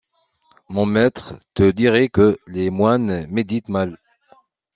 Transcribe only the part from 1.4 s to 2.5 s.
te dirait que